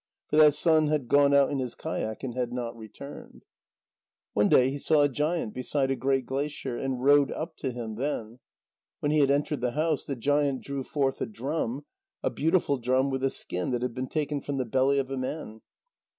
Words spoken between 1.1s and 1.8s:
out in his